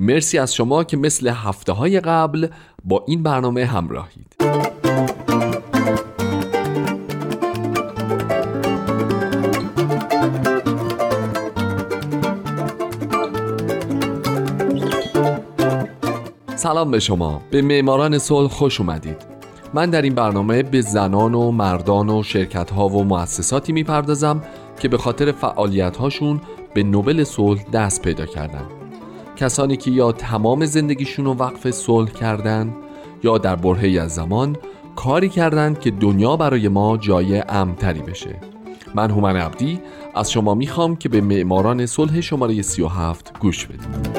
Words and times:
مرسی 0.00 0.38
از 0.38 0.54
شما 0.54 0.84
که 0.84 0.96
مثل 0.96 1.28
هفته 1.28 1.72
های 1.72 2.00
قبل 2.00 2.48
با 2.84 3.04
این 3.08 3.22
برنامه 3.22 3.64
همراهید. 3.64 4.34
سلام 16.56 16.90
به 16.90 17.00
شما. 17.00 17.42
به 17.50 17.62
معماران 17.62 18.18
صلح 18.18 18.48
خوش 18.48 18.80
اومدید. 18.80 19.16
من 19.74 19.90
در 19.90 20.02
این 20.02 20.14
برنامه 20.14 20.62
به 20.62 20.80
زنان 20.80 21.34
و 21.34 21.50
مردان 21.50 22.08
و 22.08 22.22
شرکت 22.22 22.70
ها 22.70 22.88
و 22.88 23.04
مؤسساتی 23.04 23.72
می‌پردازم 23.72 24.42
که 24.80 24.88
به 24.88 24.98
خاطر 24.98 25.32
فعالیت 25.32 25.96
هاشون 25.96 26.40
به 26.74 26.82
نوبل 26.82 27.24
صلح 27.24 27.62
دست 27.72 28.02
پیدا 28.02 28.26
کردن. 28.26 28.77
کسانی 29.38 29.76
که 29.76 29.90
یا 29.90 30.12
تمام 30.12 30.66
زندگیشون 30.66 31.24
رو 31.24 31.34
وقف 31.34 31.70
صلح 31.70 32.10
کردند 32.10 32.74
یا 33.24 33.38
در 33.38 33.56
برهی 33.56 33.98
از 33.98 34.14
زمان 34.14 34.56
کاری 34.96 35.28
کردند 35.28 35.80
که 35.80 35.90
دنیا 35.90 36.36
برای 36.36 36.68
ما 36.68 36.96
جای 36.96 37.42
امتری 37.48 38.00
بشه. 38.00 38.40
من 38.94 39.10
هومن 39.10 39.36
عبدی 39.36 39.80
از 40.14 40.32
شما 40.32 40.54
می‌خوام 40.54 40.96
که 40.96 41.08
به 41.08 41.20
معماران 41.20 41.86
صلح 41.86 42.20
شماره 42.20 42.62
37 42.62 43.38
گوش 43.38 43.66
بدید 43.66 44.18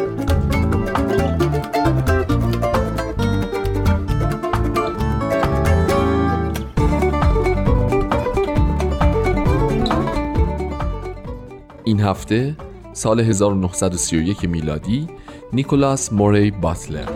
این 11.84 12.00
هفته 12.00 12.56
سال 12.94 13.20
1931 13.20 14.50
میلادی 14.50 15.08
نیکولاس 15.54 16.14
موری 16.14 16.52
باتلر 16.52 17.10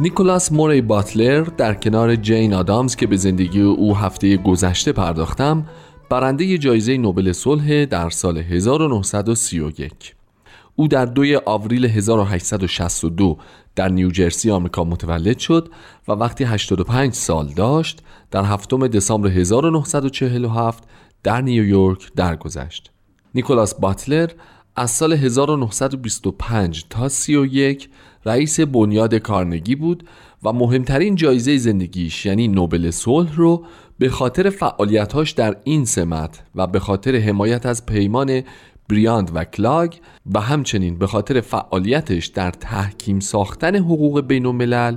نیکولاس 0.00 0.52
موری 0.52 0.80
باتلر 0.80 1.42
در 1.42 1.74
کنار 1.74 2.16
جین 2.16 2.54
آدامز 2.54 2.96
که 2.96 3.06
به 3.06 3.16
زندگی 3.16 3.60
او 3.60 3.96
هفته 3.96 4.36
گذشته 4.36 4.92
پرداختم 4.92 5.66
برنده 6.10 6.58
جایزه 6.58 6.96
نوبل 6.96 7.32
صلح 7.32 7.84
در 7.84 8.10
سال 8.10 8.38
1931 8.38 10.19
او 10.76 10.88
در 10.88 11.04
دوی 11.04 11.36
آوریل 11.36 11.84
1862 11.84 13.38
در 13.76 13.88
نیوجرسی 13.88 14.50
آمریکا 14.50 14.84
متولد 14.84 15.38
شد 15.38 15.68
و 16.08 16.12
وقتی 16.12 16.44
85 16.44 17.14
سال 17.14 17.48
داشت 17.48 18.02
در 18.30 18.44
هفتم 18.44 18.86
دسامبر 18.86 19.28
1947 19.28 20.84
در 21.22 21.40
نیویورک 21.40 22.12
درگذشت. 22.16 22.90
نیکولاس 23.34 23.74
باتلر 23.74 24.30
از 24.76 24.90
سال 24.90 25.12
1925 25.12 26.84
تا 26.90 27.08
31 27.08 27.88
رئیس 28.24 28.60
بنیاد 28.60 29.14
کارنگی 29.14 29.74
بود 29.74 30.08
و 30.42 30.52
مهمترین 30.52 31.14
جایزه 31.14 31.56
زندگیش 31.56 32.26
یعنی 32.26 32.48
نوبل 32.48 32.90
صلح 32.90 33.36
رو 33.36 33.64
به 33.98 34.08
خاطر 34.08 34.50
فعالیتاش 34.50 35.30
در 35.30 35.56
این 35.64 35.84
سمت 35.84 36.42
و 36.54 36.66
به 36.66 36.80
خاطر 36.80 37.16
حمایت 37.16 37.66
از 37.66 37.86
پیمان 37.86 38.42
بریاند 38.90 39.30
و 39.34 39.44
کلاگ 39.44 39.92
و 40.34 40.40
همچنین 40.40 40.98
به 40.98 41.06
خاطر 41.06 41.40
فعالیتش 41.40 42.26
در 42.26 42.50
تحکیم 42.50 43.20
ساختن 43.20 43.76
حقوق 43.76 44.20
بین 44.20 44.46
الملل 44.46 44.96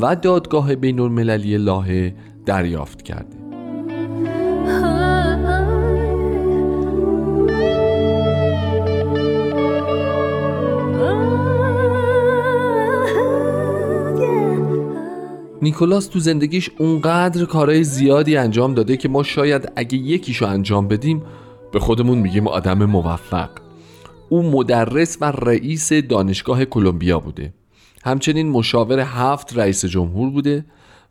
و 0.00 0.16
دادگاه 0.16 0.74
بین 0.74 1.00
المللی 1.00 1.58
لاهه 1.58 2.14
دریافت 2.46 3.02
کرده. 3.02 3.36
نیکولاس 15.62 16.06
تو 16.06 16.18
زندگیش 16.18 16.70
اونقدر 16.78 17.44
کارهای 17.44 17.84
زیادی 17.84 18.36
انجام 18.36 18.74
داده 18.74 18.96
که 18.96 19.08
ما 19.08 19.22
شاید 19.22 19.72
اگه 19.76 19.98
یکیشو 19.98 20.46
انجام 20.46 20.88
بدیم 20.88 21.22
به 21.72 21.80
خودمون 21.80 22.18
میگیم 22.18 22.48
آدم 22.48 22.84
موفق. 22.84 23.50
او 24.28 24.42
مدرس 24.50 25.18
و 25.20 25.24
رئیس 25.24 25.92
دانشگاه 25.92 26.64
کلمبیا 26.64 27.20
بوده. 27.20 27.54
همچنین 28.04 28.48
مشاور 28.48 29.00
هفت 29.00 29.58
رئیس 29.58 29.84
جمهور 29.84 30.30
بوده 30.30 30.64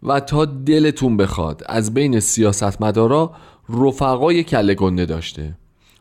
و 0.04 0.20
تا 0.20 0.46
دلتون 0.46 1.18
بخواد 1.18 1.64
از 1.66 1.94
بین 1.94 2.20
سیاستمدارا 2.20 3.32
رفقای 3.70 4.44
کله 4.44 4.74
گنده 4.74 5.06
داشته. 5.06 5.56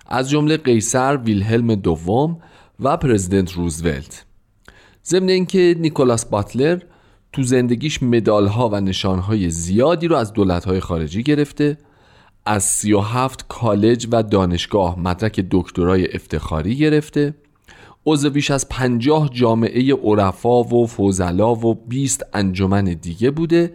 از 0.07 0.31
جمله 0.31 0.57
قیصر 0.57 1.17
ویلهلم 1.17 1.75
دوم 1.75 2.39
و 2.81 2.97
پرزیدنت 2.97 3.53
روزولت. 3.53 4.25
ضمن 5.05 5.29
اینکه 5.29 5.77
نیکولاس 5.79 6.25
باتلر 6.25 6.79
تو 7.33 7.43
زندگیش 7.43 8.03
مدالها 8.03 8.69
و 8.69 8.81
نشانهای 8.81 9.51
زیادی 9.51 10.09
رو 10.09 10.17
از 10.17 10.33
دولتهای 10.33 10.81
خارجی 10.81 11.23
گرفته 11.23 11.79
از 12.47 12.65
37 12.65 13.45
کالج 13.49 14.09
و 14.13 14.23
دانشگاه 14.23 14.99
مدرک 14.99 15.47
دکترای 15.51 16.15
افتخاری 16.15 16.77
گرفته. 16.77 17.35
عضو 18.07 18.31
بیش 18.31 18.51
از 18.51 18.69
50 18.69 19.31
جامعه 19.33 19.95
عرفا 19.95 20.63
و 20.63 20.87
فوزلا 20.87 21.55
و 21.55 21.75
20 21.75 22.27
انجمن 22.35 22.85
دیگه 22.85 23.31
بوده. 23.31 23.73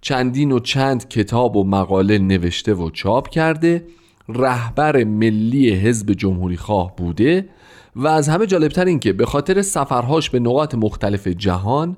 چندین 0.00 0.52
و 0.52 0.58
چند 0.58 1.08
کتاب 1.08 1.56
و 1.56 1.64
مقاله 1.64 2.18
نوشته 2.18 2.74
و 2.74 2.90
چاپ 2.90 3.28
کرده. 3.28 3.84
رهبر 4.28 5.04
ملی 5.04 5.70
حزب 5.70 6.12
جمهوری 6.12 6.56
خواه 6.56 6.96
بوده 6.96 7.48
و 7.96 8.06
از 8.06 8.28
همه 8.28 8.46
جالبتر 8.46 8.84
این 8.84 8.98
که 8.98 9.12
به 9.12 9.26
خاطر 9.26 9.62
سفرهاش 9.62 10.30
به 10.30 10.40
نقاط 10.40 10.74
مختلف 10.74 11.28
جهان 11.28 11.96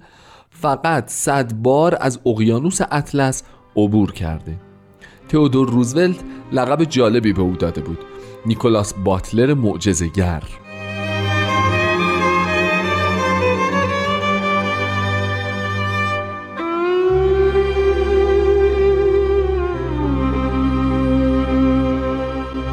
فقط 0.50 1.08
صد 1.08 1.54
بار 1.54 1.96
از 2.00 2.20
اقیانوس 2.26 2.81
اطلس 2.91 3.42
عبور 3.76 4.12
کرده. 4.12 4.56
تئودور 5.29 5.71
روزولت 5.71 6.17
لقب 6.53 6.85
جالبی 6.85 7.33
به 7.33 7.43
او 7.43 7.57
داده 7.57 7.81
بود. 7.81 7.99
نیکولاس 8.47 8.95
باتلر 8.95 9.55
معجزه‌گر. 9.55 10.43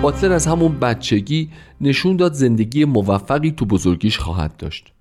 باتلر 0.02 0.32
از 0.32 0.48
همون 0.48 0.80
بچگی 0.80 1.50
نشون 1.82 2.16
داد 2.16 2.34
زندگی 2.34 2.86
موفقی 2.86 3.52
تو 3.52 3.66
بزرگیش 3.66 4.18
خواهد 4.18 4.58
داشت. 4.58 4.94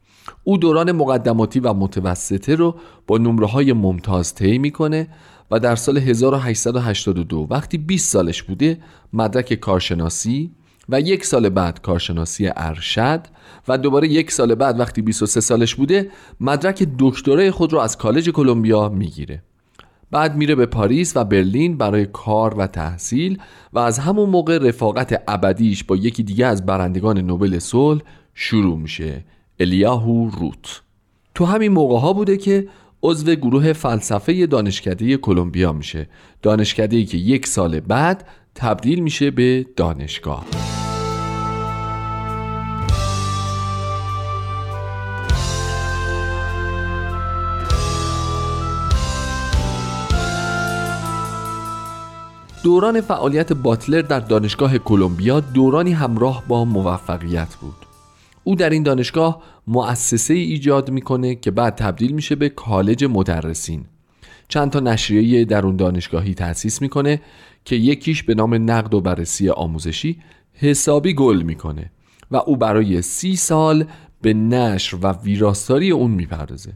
او 0.45 0.59
دوران 0.59 0.93
مقدماتی 0.93 1.61
و 1.61 1.73
متوسطه 1.73 2.55
رو 2.55 2.75
با 3.07 3.19
نمره 3.19 3.47
های 3.47 3.73
ممتاز 3.73 4.35
طی 4.35 4.59
می‌کنه 4.59 5.09
و 5.51 5.61
در 5.61 5.77
سال 5.77 5.99
1882 5.99 7.47
وقتی 7.51 7.79
20 7.79 8.13
سالش 8.13 8.43
بوده 8.43 8.79
مدرک 9.13 9.55
کارشناسی 9.55 10.51
و 10.89 11.01
یک 11.01 11.25
سال 11.25 11.49
بعد 11.49 11.83
کارشناسی 11.83 12.51
ارشد 12.57 13.21
و 13.69 13.79
دوباره 13.79 14.09
یک 14.09 14.33
سال 14.33 14.55
بعد 14.55 14.81
وقتی 14.81 15.03
23 15.03 15.41
سالش 15.41 15.75
بوده 15.75 16.11
مدرک 16.41 16.89
دکترای 16.99 17.51
خود 17.51 17.73
رو 17.73 17.79
از 17.79 17.99
کالج 17.99 18.31
کلمبیا 18.31 18.89
می‌گیره. 18.89 19.43
بعد 20.11 20.37
میره 20.37 20.55
به 20.55 20.67
پاریس 20.67 21.17
و 21.17 21.25
برلین 21.25 21.77
برای 21.77 22.07
کار 22.07 22.55
و 22.55 22.67
تحصیل 22.67 23.39
و 23.73 23.79
از 23.79 23.99
همون 23.99 24.31
موقع 24.31 24.59
رفاقت 24.59 25.23
ابدیش 25.29 25.85
با 25.85 25.97
یکی 25.97 26.23
دیگه 26.23 26.47
از 26.47 26.67
برندگان 26.67 27.19
نوبل 27.19 27.59
صلح 27.59 28.03
شروع 28.35 28.79
میشه. 28.79 29.25
الیاهو 29.61 30.31
روت 30.31 30.83
تو 31.35 31.45
همین 31.45 31.73
موقع 31.73 31.99
ها 31.99 32.13
بوده 32.13 32.37
که 32.37 32.69
عضو 33.03 33.35
گروه 33.35 33.73
فلسفه 33.73 34.47
دانشکده 34.47 35.17
کلمبیا 35.17 35.73
میشه. 35.73 36.09
دانشکده 36.43 37.05
که 37.05 37.19
یک 37.19 37.47
سال 37.47 37.81
بعد 37.81 38.29
تبدیل 38.55 39.01
میشه 39.01 39.31
به 39.31 39.67
دانشگاه. 39.77 40.47
دوران 52.65 53.01
فعالیت 53.01 53.53
باتلر 53.53 54.03
در 54.03 54.21
دانشگاه 54.21 54.79
کلمبیا 54.79 55.41
دورانی 55.41 55.93
همراه 55.93 56.45
با 56.49 56.65
موفقیت 56.65 57.55
بود. 57.55 57.90
او 58.45 58.55
در 58.55 58.71
این 58.71 58.83
دانشگاه 58.83 59.43
مؤسسه 59.67 60.35
ایجاد 60.35 60.91
می‌کنه 60.91 61.35
که 61.35 61.51
بعد 61.51 61.75
تبدیل 61.75 62.13
میشه 62.13 62.35
به 62.35 62.49
کالج 62.49 63.05
مدرسین. 63.05 63.85
چند 64.49 64.71
تا 64.71 64.81
نشریه 64.81 65.45
در 65.45 65.67
اون 65.67 65.77
دانشگاهی 65.77 66.35
تأسیس 66.35 66.83
می‌کنه 66.83 67.21
که 67.65 67.77
یکیش 67.77 68.23
به 68.23 68.35
نام 68.35 68.71
نقد 68.71 68.95
و 68.95 69.01
بررسی 69.01 69.49
آموزشی 69.49 70.19
حسابی 70.55 71.15
گل 71.15 71.43
می‌کنه 71.43 71.91
و 72.31 72.37
او 72.37 72.57
برای 72.57 73.03
سی 73.03 73.37
سال 73.37 73.85
به 74.23 74.35
نشر 74.35 74.97
و 75.03 75.13
ویراستاری 75.13 75.91
اون 75.91 76.11
می‌پردازه. 76.11 76.73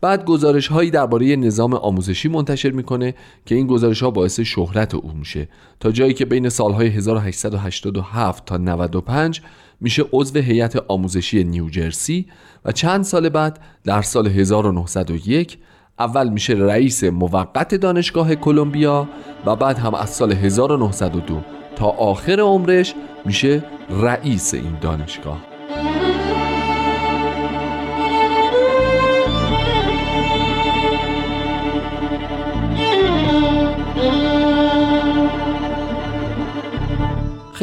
بعد 0.00 0.24
گزارش 0.24 0.66
هایی 0.66 0.90
درباره 0.90 1.36
نظام 1.36 1.74
آموزشی 1.74 2.28
منتشر 2.28 2.70
می‌کنه 2.70 3.14
که 3.46 3.54
این 3.54 3.66
گزارش 3.66 4.02
ها 4.02 4.10
باعث 4.10 4.40
شهرت 4.40 4.94
او 4.94 5.12
میشه. 5.12 5.48
تا 5.80 5.90
جایی 5.92 6.14
که 6.14 6.24
بین 6.24 6.48
سالهای 6.48 6.88
1887 6.88 8.44
تا 8.44 8.56
95 8.56 9.42
میشه 9.84 10.04
عضو 10.12 10.38
هیئت 10.38 10.76
آموزشی 10.88 11.44
نیوجرسی 11.44 12.26
و 12.64 12.72
چند 12.72 13.04
سال 13.04 13.28
بعد 13.28 13.60
در 13.84 14.02
سال 14.02 14.26
1901 14.26 15.58
اول 15.98 16.28
میشه 16.28 16.52
رئیس 16.54 17.04
موقت 17.04 17.74
دانشگاه 17.74 18.34
کلمبیا 18.34 19.08
و 19.46 19.56
بعد 19.56 19.78
هم 19.78 19.94
از 19.94 20.10
سال 20.10 20.32
1902 20.32 21.40
تا 21.76 21.86
آخر 21.86 22.40
عمرش 22.40 22.94
میشه 23.24 23.64
رئیس 23.90 24.54
این 24.54 24.78
دانشگاه. 24.80 25.53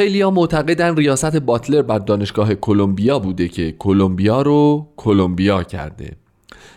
خیلی 0.01 0.21
ها 0.21 0.31
معتقدن 0.31 0.95
ریاست 0.95 1.38
باتلر 1.38 1.81
بر 1.81 2.00
دانشگاه 2.00 2.56
کلمبیا 2.56 3.19
بوده 3.19 3.48
که 3.48 3.71
کلمبیا 3.71 4.42
رو 4.42 4.88
کلمبیا 4.98 5.63
کرده. 5.63 6.15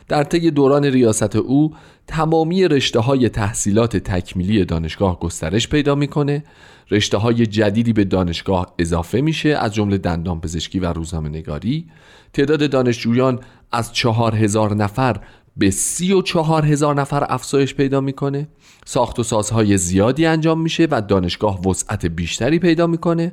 در 0.09 0.25
طی 0.25 0.51
دوران 0.51 0.85
ریاست 0.85 1.37
او 1.37 1.75
تمامی 2.07 2.69
رشته 2.69 3.01
های 3.01 3.29
تحصیلات 3.29 3.97
تکمیلی 3.97 4.65
دانشگاه 4.65 5.21
گسترش 5.21 5.69
پیدا 5.69 5.95
می‌کنه. 5.95 6.45
رشته 6.91 7.17
های 7.19 7.47
جدیدی 7.47 7.93
به 7.93 8.05
دانشگاه 8.05 8.75
اضافه 8.79 9.21
میشه 9.21 9.49
از 9.49 9.75
جمله 9.75 9.99
دندان 9.99 10.41
پزشکی 10.41 10.81
و 10.81 10.93
روزنامه 10.93 11.29
نگاری 11.29 11.87
تعداد 12.33 12.71
دانشجویان 12.71 13.41
از 13.73 13.93
چهار 13.93 14.35
هزار 14.35 14.75
نفر 14.75 15.21
به 15.57 15.71
سی 15.71 16.13
و 16.13 16.23
چهار 16.23 16.67
هزار 16.67 16.95
نفر 16.95 17.27
افزایش 17.29 17.75
پیدا 17.75 18.01
می‌کنه. 18.01 18.49
ساخت 18.85 19.19
و 19.19 19.23
سازهای 19.23 19.79
زیادی 19.79 20.27
انجام 20.27 20.61
میشه 20.61 20.89
و 20.91 21.01
دانشگاه 21.01 21.69
وسعت 21.69 22.07
بیشتری 22.07 22.59
پیدا 22.59 22.87
می‌کنه. 22.87 23.33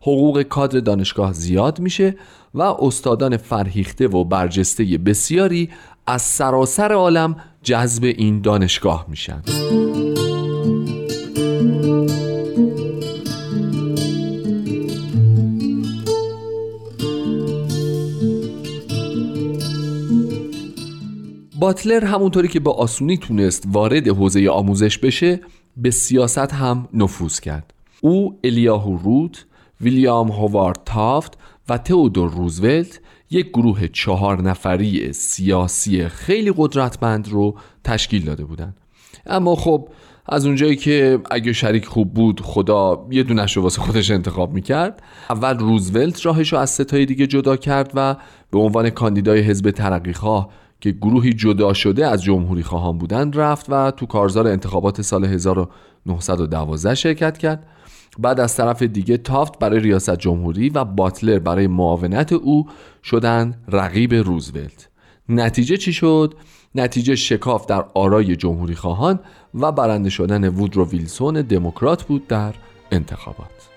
حقوق 0.00 0.42
کادر 0.42 0.80
دانشگاه 0.80 1.32
زیاد 1.32 1.80
میشه 1.80 2.16
و 2.54 2.62
استادان 2.62 3.36
فرهیخته 3.36 4.08
و 4.08 4.24
برجسته 4.24 4.84
بسیاری 4.84 5.70
از 6.06 6.22
سراسر 6.22 6.92
عالم 6.92 7.36
جذب 7.62 8.04
این 8.04 8.40
دانشگاه 8.40 9.06
میشن. 9.08 9.42
باتلر 21.62 22.04
همونطوری 22.04 22.48
که 22.48 22.60
با 22.60 22.72
آسونی 22.72 23.16
تونست 23.16 23.64
وارد 23.66 24.08
حوزه 24.08 24.48
آموزش 24.50 24.98
بشه 24.98 25.40
به 25.76 25.90
سیاست 25.90 26.38
هم 26.38 26.88
نفوذ 26.94 27.40
کرد 27.40 27.74
او 28.00 28.38
الیاهو 28.44 28.96
روت، 28.96 29.44
ویلیام 29.80 30.30
هوارد 30.30 30.80
تافت 30.84 31.38
و 31.68 31.78
تئودور 31.78 32.30
روزولت 32.30 33.00
یک 33.30 33.48
گروه 33.48 33.88
چهار 33.88 34.42
نفری 34.42 35.12
سیاسی 35.12 36.08
خیلی 36.08 36.52
قدرتمند 36.56 37.28
رو 37.28 37.54
تشکیل 37.84 38.24
داده 38.24 38.44
بودند. 38.44 38.76
اما 39.26 39.54
خب 39.54 39.88
از 40.26 40.46
اونجایی 40.46 40.76
که 40.76 41.18
اگه 41.30 41.52
شریک 41.52 41.84
خوب 41.84 42.14
بود 42.14 42.40
خدا 42.40 43.06
یه 43.10 43.22
دونش 43.22 43.56
رو 43.56 43.62
واسه 43.62 43.80
خودش 43.80 44.10
انتخاب 44.10 44.52
می‌کرد 44.52 45.02
اول 45.30 45.58
روزولت 45.58 46.26
راهش 46.26 46.52
رو 46.52 46.58
از 46.58 46.70
ستای 46.70 47.06
دیگه 47.06 47.26
جدا 47.26 47.56
کرد 47.56 47.92
و 47.94 48.16
به 48.50 48.58
عنوان 48.58 48.90
کاندیدای 48.90 49.40
حزب 49.40 49.70
ترقیخواه 49.70 50.48
که 50.82 50.90
گروهی 50.90 51.32
جدا 51.32 51.72
شده 51.72 52.06
از 52.06 52.22
جمهوری 52.22 52.62
خواهان 52.62 52.98
بودند 52.98 53.36
رفت 53.36 53.66
و 53.68 53.90
تو 53.90 54.06
کارزار 54.06 54.46
انتخابات 54.46 55.02
سال 55.02 55.24
1912 55.24 56.94
شرکت 56.94 57.38
کرد. 57.38 57.66
بعد 58.18 58.40
از 58.40 58.56
طرف 58.56 58.82
دیگه 58.82 59.16
تافت 59.16 59.58
برای 59.58 59.80
ریاست 59.80 60.16
جمهوری 60.16 60.68
و 60.68 60.84
باتلر 60.84 61.38
برای 61.38 61.66
معاونت 61.66 62.32
او 62.32 62.66
شدن 63.04 63.54
رقیب 63.68 64.14
روزولت. 64.14 64.88
نتیجه 65.28 65.76
چی 65.76 65.92
شد؟ 65.92 66.34
نتیجه 66.74 67.14
شکاف 67.14 67.66
در 67.66 67.84
آرای 67.94 68.36
جمهوری 68.36 68.74
خواهان 68.74 69.20
و 69.54 69.72
برنده 69.72 70.10
شدن 70.10 70.48
وودرو 70.48 70.88
ویلسون 70.88 71.42
دموکرات 71.42 72.02
بود 72.02 72.28
در 72.28 72.54
انتخابات. 72.90 73.71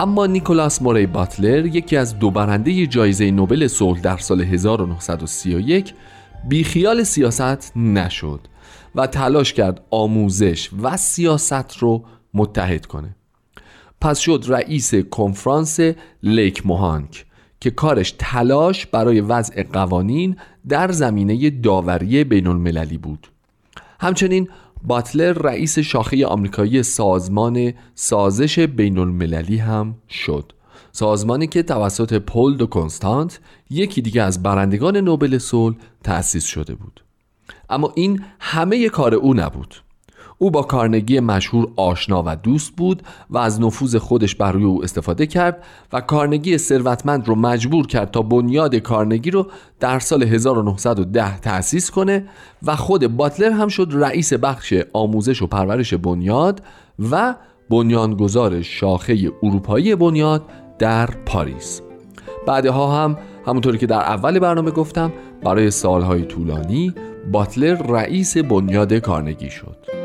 اما 0.00 0.26
نیکولاس 0.26 0.82
موری 0.82 1.06
باتلر 1.06 1.66
یکی 1.66 1.96
از 1.96 2.18
دو 2.18 2.30
برنده 2.30 2.86
جایزه 2.86 3.30
نوبل 3.30 3.66
صلح 3.66 4.00
در 4.00 4.16
سال 4.16 4.40
1931 4.40 5.94
بیخیال 6.48 7.02
سیاست 7.02 7.76
نشد 7.76 8.40
و 8.94 9.06
تلاش 9.06 9.52
کرد 9.52 9.80
آموزش 9.90 10.70
و 10.82 10.96
سیاست 10.96 11.76
رو 11.78 12.04
متحد 12.34 12.86
کنه. 12.86 13.16
پس 14.00 14.18
شد 14.18 14.44
رئیس 14.48 14.94
کنفرانس 14.94 15.80
لیک 16.22 16.66
موهانک 16.66 17.26
که 17.60 17.70
کارش 17.70 18.14
تلاش 18.18 18.86
برای 18.86 19.20
وضع 19.20 19.62
قوانین 19.62 20.36
در 20.68 20.92
زمینه 20.92 21.50
داوری 21.50 22.24
بین 22.24 22.46
المللی 22.46 22.98
بود. 22.98 23.28
همچنین 24.00 24.48
باتلر 24.82 25.32
رئیس 25.32 25.78
شاخه 25.78 26.26
آمریکایی 26.26 26.82
سازمان 26.82 27.72
سازش 27.94 28.58
بین 28.58 28.98
المللی 28.98 29.56
هم 29.56 29.94
شد. 30.10 30.52
سازمانی 30.92 31.46
که 31.46 31.62
توسط 31.62 32.14
پول 32.14 32.56
دو 32.56 32.66
کنستانت 32.66 33.40
یکی 33.70 34.02
دیگه 34.02 34.22
از 34.22 34.42
برندگان 34.42 34.96
نوبل 34.96 35.38
صلح 35.38 35.76
تأسیس 36.04 36.44
شده 36.44 36.74
بود. 36.74 37.04
اما 37.70 37.92
این 37.94 38.24
همه 38.40 38.88
کار 38.88 39.14
او 39.14 39.34
نبود. 39.34 39.74
او 40.38 40.50
با 40.50 40.62
کارنگی 40.62 41.20
مشهور 41.20 41.68
آشنا 41.76 42.22
و 42.26 42.36
دوست 42.36 42.72
بود 42.76 43.02
و 43.30 43.38
از 43.38 43.60
نفوذ 43.60 43.96
خودش 43.96 44.34
بر 44.34 44.52
روی 44.52 44.64
او 44.64 44.84
استفاده 44.84 45.26
کرد 45.26 45.64
و 45.92 46.00
کارنگی 46.00 46.58
ثروتمند 46.58 47.28
رو 47.28 47.34
مجبور 47.34 47.86
کرد 47.86 48.10
تا 48.10 48.22
بنیاد 48.22 48.76
کارنگی 48.76 49.30
رو 49.30 49.46
در 49.80 49.98
سال 49.98 50.22
1910 50.22 51.38
تأسیس 51.40 51.90
کنه 51.90 52.24
و 52.62 52.76
خود 52.76 53.16
باتلر 53.16 53.50
هم 53.50 53.68
شد 53.68 53.88
رئیس 53.90 54.32
بخش 54.32 54.74
آموزش 54.92 55.42
و 55.42 55.46
پرورش 55.46 55.94
بنیاد 55.94 56.62
و 57.10 57.34
بنیانگذار 57.70 58.62
شاخه 58.62 59.32
اروپایی 59.42 59.94
بنیاد 59.94 60.42
در 60.78 61.06
پاریس. 61.06 61.80
بعدها 62.46 63.04
هم 63.04 63.18
همونطوری 63.46 63.78
که 63.78 63.86
در 63.86 64.00
اول 64.00 64.38
برنامه 64.38 64.70
گفتم 64.70 65.12
برای 65.44 65.70
سالهای 65.70 66.22
طولانی 66.22 66.94
باتلر 67.32 67.74
رئیس 67.74 68.36
بنیاد 68.36 68.94
کارنگی 68.94 69.50
شد. 69.50 69.95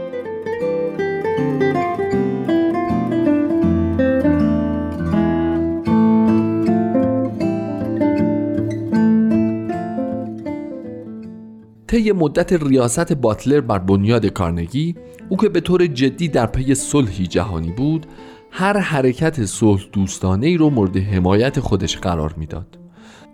طی 11.91 12.11
مدت 12.11 12.53
ریاست 12.53 13.13
باتلر 13.13 13.61
بر 13.61 13.79
بنیاد 13.79 14.25
کارنگی 14.25 14.95
او 15.29 15.37
که 15.37 15.49
به 15.49 15.59
طور 15.59 15.87
جدی 15.87 16.27
در 16.27 16.45
پی 16.45 16.75
صلحی 16.75 17.27
جهانی 17.27 17.71
بود 17.71 18.05
هر 18.51 18.77
حرکت 18.77 19.45
صلح 19.45 19.81
دوستانه 19.93 20.47
ای 20.47 20.57
رو 20.57 20.69
مورد 20.69 20.97
حمایت 20.97 21.59
خودش 21.59 21.97
قرار 21.97 22.33
می‌داد. 22.37 22.79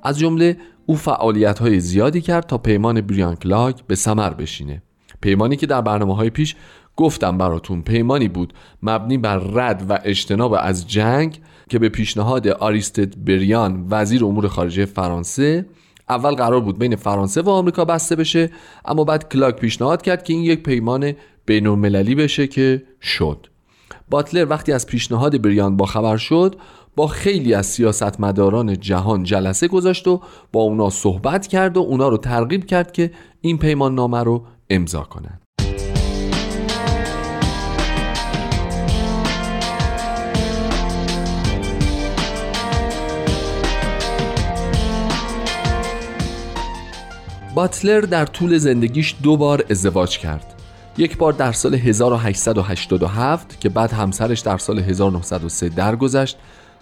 از 0.04 0.20
جمله 0.20 0.58
او 0.86 0.96
فعالیت 0.96 1.60
های 1.60 1.80
زیادی 1.80 2.22
کرد 2.22 2.46
تا 2.46 2.58
پیمان 2.58 3.02
بریانکلاگ 3.02 3.76
به 3.88 3.96
سمر 3.96 4.34
بشینه. 4.34 4.84
پیمانی 5.22 5.56
که 5.56 5.68
در 5.68 5.82
برنامه 5.82 6.16
های 6.16 6.30
پیش 6.30 6.56
گفتم 6.96 7.38
براتون 7.38 7.82
پیمانی 7.82 8.28
بود 8.28 8.54
مبنی 8.84 9.18
بر 9.18 9.38
رد 9.38 9.86
و 9.90 10.00
اجتناب 10.04 10.56
از 10.60 10.88
جنگ 10.88 11.40
که 11.70 11.80
به 11.80 11.90
پیشنهاد 11.90 12.48
آریستد 12.48 13.26
بریان 13.26 13.88
وزیر 13.90 14.26
امور 14.26 14.48
خارجه 14.48 14.86
فرانسه 14.86 15.66
اول 16.10 16.36
قرار 16.36 16.60
بود 16.60 16.80
بین 16.80 16.96
فرانسه 16.96 17.42
و 17.42 17.50
آمریکا 17.50 17.86
بسته 17.86 18.16
بشه 18.16 18.50
اما 18.86 19.04
بعد 19.04 19.30
کلاک 19.30 19.56
پیشنهاد 19.56 20.02
کرد 20.02 20.24
که 20.24 20.34
این 20.34 20.44
یک 20.44 20.64
پیمان 20.64 21.14
بین 21.46 21.68
المللی 21.68 22.16
بشه 22.16 22.48
که 22.48 22.84
شد 23.02 23.48
باتلر 24.10 24.46
وقتی 24.50 24.72
از 24.72 24.88
پیشنهاد 24.88 25.42
بریان 25.42 25.78
با 25.78 25.86
خبر 25.86 26.18
شد 26.18 26.56
با 26.96 27.08
خیلی 27.08 27.54
از 27.54 27.66
سیاستمداران 27.66 28.80
جهان 28.80 29.24
جلسه 29.24 29.68
گذاشت 29.68 30.08
و 30.08 30.22
با 30.52 30.62
اونا 30.62 30.90
صحبت 30.90 31.48
کرد 31.48 31.78
و 31.78 31.80
اونا 31.80 32.08
رو 32.08 32.18
ترغیب 32.18 32.66
کرد 32.66 32.92
که 32.92 33.12
این 33.42 33.58
پیمان 33.58 33.96
نامه 33.96 34.24
رو 34.24 34.46
امضا 34.70 35.04
کنند. 35.04 35.47
باتلر 47.58 48.02
در 48.02 48.26
طول 48.26 48.58
زندگیش 48.58 49.16
دو 49.24 49.38
بار 49.38 49.66
ازدواج 49.70 50.18
کرد 50.18 50.62
یک 50.98 51.18
بار 51.18 51.34
در 51.34 51.52
سال 51.52 51.76
1887 51.76 53.60
که 53.60 53.70
بعد 53.70 53.92
همسرش 53.92 54.40
در 54.40 54.58
سال 54.58 54.80
1903 54.80 55.70
درگذشت 55.70 56.38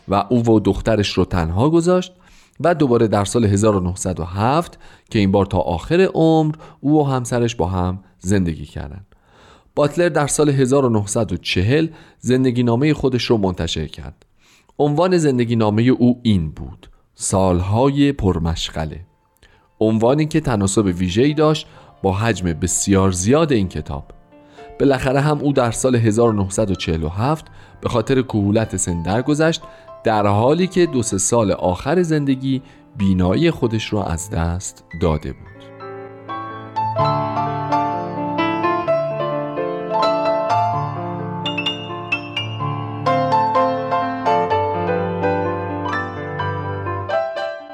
و 0.08 0.26
او 0.30 0.46
و 0.46 0.60
دخترش 0.60 1.10
رو 1.10 1.26
تنها 1.26 1.70
گذاشت 1.70 2.14
و 2.60 2.76
دوباره 2.76 3.08
در 3.08 3.26
سال 3.26 3.46
1907 3.46 4.80
که 5.10 5.20
این 5.20 5.32
بار 5.32 5.46
تا 5.46 5.58
آخر 5.58 6.10
عمر 6.14 6.56
او 6.82 7.02
و 7.02 7.04
همسرش 7.04 7.56
با 7.56 7.68
هم 7.68 8.00
زندگی 8.20 8.66
کردند. 8.66 9.06
باتلر 9.76 10.10
در 10.10 10.28
سال 10.28 10.50
1940 10.50 11.88
زندگی 12.20 12.64
نامه 12.64 12.94
خودش 12.94 13.24
رو 13.24 13.38
منتشر 13.38 13.88
کرد. 13.88 14.26
عنوان 14.80 15.18
زندگی 15.18 15.56
نامه 15.56 15.82
او 15.82 16.20
این 16.24 16.52
بود: 16.52 16.90
سالهای 17.14 18.12
پرمشغله. 18.12 19.15
عنوانی 19.88 20.26
که 20.26 20.40
تناسب 20.40 20.86
ویژه‌ای 20.86 21.34
داشت 21.34 21.68
با 22.02 22.14
حجم 22.14 22.54
بسیار 22.54 23.12
زیاد 23.12 23.52
این 23.52 23.68
کتاب. 23.68 24.04
بالاخره 24.80 25.20
هم 25.20 25.40
او 25.40 25.54
در 25.54 25.72
سال 25.72 25.96
1947 25.96 27.46
به 27.82 27.90
خاطر 27.90 28.22
کهولت 28.22 28.78
سن 28.78 29.04
درگذشت 29.04 29.62
در 30.04 30.28
حالی 30.28 30.68
که 30.68 30.86
دو 30.86 31.04
سه 31.04 31.18
سال 31.18 31.52
آخر 31.52 32.04
زندگی 32.04 32.62
بینایی 32.98 33.52
خودش 33.52 33.94
را 33.94 34.04
از 34.04 34.30
دست 34.30 34.84
داده 35.02 35.34
بود 35.34 35.55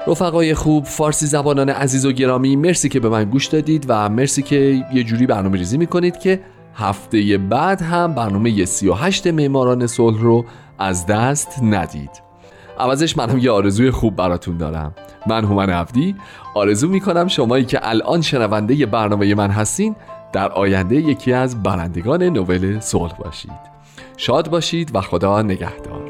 رفقای 0.06 0.54
خوب 0.54 0.84
فارسی 0.84 1.26
زبانان 1.26 1.68
عزیز 1.68 2.06
و 2.06 2.12
گرامی 2.12 2.56
مرسی 2.56 2.88
که 2.88 3.00
به 3.00 3.08
من 3.08 3.24
گوش 3.24 3.46
دادید 3.46 3.84
و 3.88 4.08
مرسی 4.08 4.42
که 4.42 4.84
یه 4.94 5.04
جوری 5.04 5.26
برنامه 5.26 5.58
ریزی 5.58 5.78
می‌کنید 5.78 6.18
که 6.18 6.40
هفته 6.74 7.38
بعد 7.38 7.82
هم 7.82 8.14
برنامه 8.14 8.64
38 8.64 9.26
معماران 9.26 9.86
صلح 9.86 10.20
رو 10.20 10.44
از 10.78 11.06
دست 11.06 11.62
ندید. 11.62 12.10
عوضش 12.78 13.16
من 13.16 13.30
هم 13.30 13.38
یه 13.38 13.50
آرزوی 13.50 13.90
خوب 13.90 14.16
براتون 14.16 14.56
دارم. 14.56 14.94
من 15.26 15.44
هومن 15.44 15.70
عبدی. 15.70 16.14
آرزو 16.54 16.88
می‌کنم 16.88 17.28
شمایی 17.28 17.64
که 17.64 17.88
الان 17.88 18.20
شنونده 18.20 18.86
برنامه 18.86 19.34
من 19.34 19.50
هستین 19.50 19.96
در 20.32 20.52
آینده 20.52 20.96
یکی 20.96 21.32
از 21.32 21.62
برندگان 21.62 22.22
نوبل 22.22 22.80
صلح 22.80 23.16
باشید. 23.16 23.72
شاد 24.16 24.50
باشید 24.50 24.90
و 24.94 25.00
خدا 25.00 25.42
نگهدار. 25.42 26.01